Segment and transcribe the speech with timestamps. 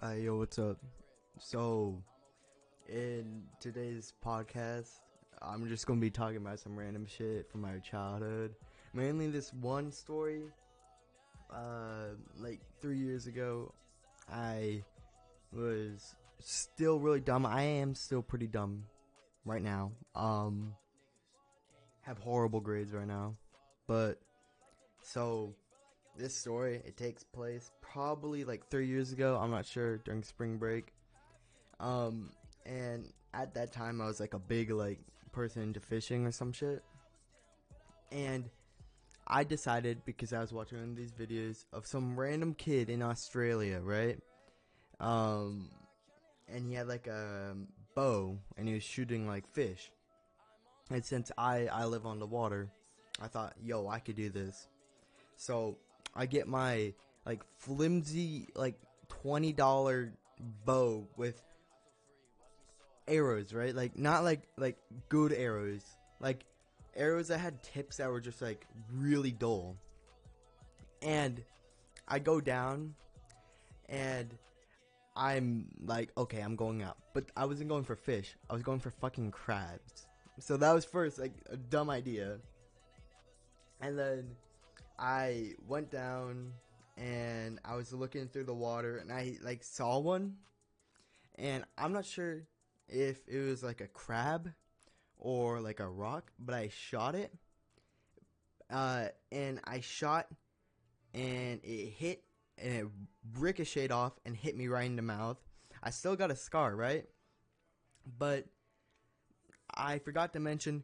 [0.00, 0.76] Hi, yo, what's up?
[1.40, 2.02] So,
[2.88, 4.90] in today's podcast,
[5.42, 8.54] I'm just gonna be talking about some random shit from my childhood.
[8.94, 10.42] Mainly this one story.
[11.50, 13.72] Uh, like three years ago,
[14.32, 14.84] I
[15.52, 17.44] was still really dumb.
[17.44, 18.84] I am still pretty dumb
[19.44, 19.92] right now.
[20.14, 20.74] Um,
[22.02, 23.34] have horrible grades right now,
[23.86, 24.20] but
[25.02, 25.54] so
[26.16, 29.38] this story it takes place probably like three years ago.
[29.40, 30.92] I'm not sure during spring break.
[31.80, 32.30] Um,
[32.66, 34.98] and at that time I was like a big like
[35.32, 36.82] person into fishing or some shit,
[38.10, 38.50] and
[39.26, 44.18] I decided because I was watching these videos of some random kid in Australia, right?
[45.00, 45.70] Um,
[46.48, 47.54] and he had like a
[47.94, 49.92] bow and he was shooting like fish.
[50.90, 52.70] And since I I live on the water,
[53.20, 54.66] I thought, yo, I could do this.
[55.38, 55.78] So
[56.14, 56.92] I get my
[57.24, 58.74] like flimsy like
[59.08, 60.12] twenty dollar
[60.66, 61.40] bow with
[63.06, 63.74] arrows, right?
[63.74, 64.76] Like not like like
[65.08, 65.82] good arrows,
[66.20, 66.44] like
[66.96, 69.76] arrows that had tips that were just like really dull.
[71.00, 71.42] And
[72.08, 72.94] I go down
[73.88, 74.36] and
[75.14, 76.98] I'm like, okay, I'm going up.
[77.14, 78.34] But I wasn't going for fish.
[78.50, 80.08] I was going for fucking crabs.
[80.40, 82.38] So that was first like a dumb idea.
[83.80, 84.30] And then
[84.98, 86.52] I went down
[86.96, 90.36] and I was looking through the water and I like saw one.
[91.36, 92.42] And I'm not sure
[92.88, 94.50] if it was like a crab
[95.16, 97.32] or like a rock, but I shot it.
[98.70, 100.26] Uh, and I shot
[101.14, 102.24] and it hit
[102.58, 102.86] and it
[103.38, 105.38] ricocheted off and hit me right in the mouth.
[105.82, 107.04] I still got a scar, right?
[108.18, 108.46] But
[109.72, 110.82] I forgot to mention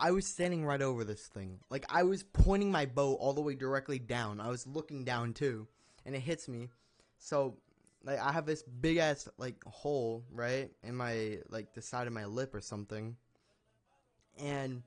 [0.00, 1.58] I was standing right over this thing.
[1.70, 4.40] Like I was pointing my bow all the way directly down.
[4.40, 5.66] I was looking down too,
[6.06, 6.68] and it hits me.
[7.18, 7.56] So
[8.04, 12.12] like I have this big ass like hole right in my like the side of
[12.12, 13.16] my lip or something,
[14.38, 14.82] and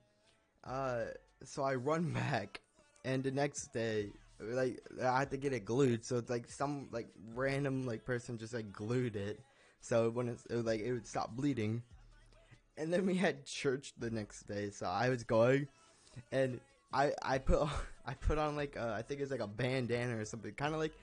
[0.64, 1.06] uh,
[1.44, 2.62] so I run back,
[3.04, 6.06] and the next day like I had to get it glued.
[6.06, 9.42] So it's like some like random like person just like glued it,
[9.82, 11.84] so when it's it, like it would stop bleeding
[12.81, 15.68] and then we had church the next day, so I was going,
[16.31, 16.59] and
[16.92, 17.69] I I put
[18.06, 20.80] I put on like a, I think it's like a bandana or something, kind of
[20.80, 20.94] like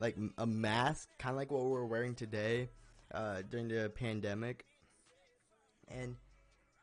[0.00, 2.68] like a mask, kind of like what we're wearing today
[3.14, 4.64] uh, during the pandemic,
[5.86, 6.16] and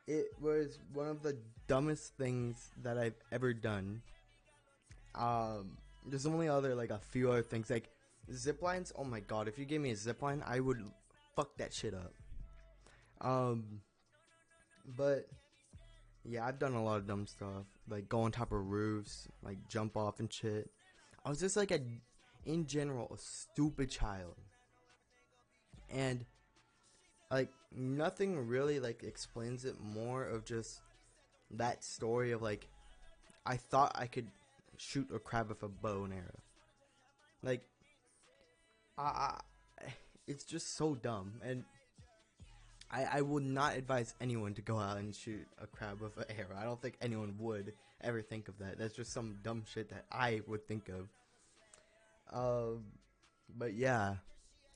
[0.08, 4.02] it was one of the dumbest things that I've ever done.
[5.16, 5.78] Um,
[6.08, 7.90] there's only other like a few other things like
[8.34, 8.94] zip lines.
[8.98, 10.82] Oh my god, if you gave me a zip line, I would
[11.36, 12.14] fuck that shit up.
[13.20, 13.82] Um
[14.98, 15.28] but
[16.24, 19.58] yeah, I've done a lot of dumb stuff, like go on top of roofs, like
[19.70, 20.70] jump off and shit.
[21.24, 21.80] I was just like a,
[22.46, 24.36] in general, a stupid child,
[25.90, 26.26] and
[27.32, 30.82] like nothing really like explains it more of just
[31.52, 32.68] that story of like
[33.46, 34.28] I thought I could
[34.78, 36.40] shoot a crab with a bow and arrow.
[37.44, 37.62] Like,
[38.98, 39.02] I,
[39.82, 39.86] I
[40.28, 41.64] it's just so dumb and
[42.96, 46.26] I, I would not advise anyone to go out and shoot a crab with an
[46.30, 46.56] arrow.
[46.58, 48.80] I don't think anyone would ever think of that.
[48.80, 51.10] That's just some dumb shit that I would think of.
[52.32, 52.86] Um,
[53.58, 54.16] but yeah,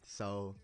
[0.03, 0.55] so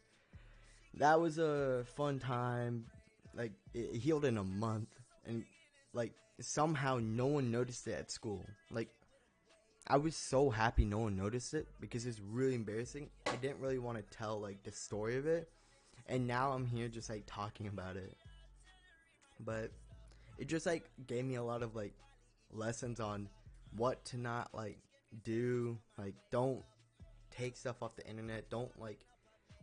[0.96, 2.88] that was a fun time.
[3.34, 4.90] Like it healed in a month,
[5.26, 5.46] and
[5.94, 6.12] like
[6.42, 8.46] somehow no one noticed it at school.
[8.70, 8.90] Like
[9.88, 13.10] I was so happy no one noticed it because it's really embarrassing.
[13.28, 15.50] I didn't really want to tell like the story of it
[16.08, 18.16] and now I'm here just like talking about it.
[19.40, 19.72] But
[20.38, 21.94] it just like gave me a lot of like
[22.52, 23.30] lessons on
[23.76, 24.78] what to not like
[25.24, 25.78] do.
[25.98, 26.64] Like don't
[27.32, 28.50] take stuff off the internet.
[28.50, 29.00] Don't like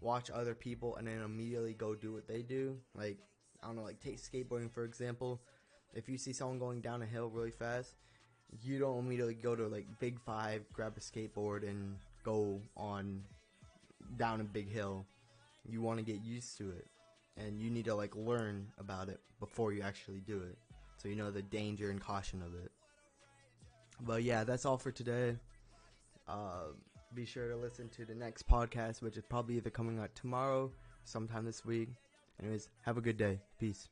[0.00, 2.76] watch other people and then immediately go do what they do.
[2.94, 3.18] Like
[3.62, 5.40] I don't know, like take skateboarding for example.
[5.94, 7.94] If you see someone going down a hill really fast,
[8.62, 13.22] you don't immediately go to like Big Five, grab a skateboard, and go on
[14.16, 15.06] down a big hill
[15.68, 16.86] you want to get used to it
[17.36, 20.58] and you need to like learn about it before you actually do it
[20.96, 22.70] so you know the danger and caution of it.
[24.00, 25.36] But yeah that's all for today.
[26.28, 26.72] Uh,
[27.14, 30.70] be sure to listen to the next podcast which is probably either coming out tomorrow
[31.04, 31.88] sometime this week.
[32.40, 33.40] Anyways have a good day.
[33.58, 33.88] Peace